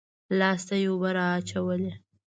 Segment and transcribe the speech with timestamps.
[0.39, 1.91] لاس ته يې اوبه رااچولې.